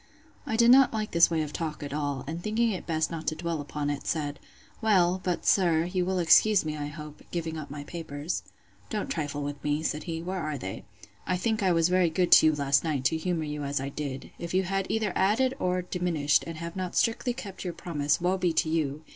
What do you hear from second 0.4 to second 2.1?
I did not like this way of talk at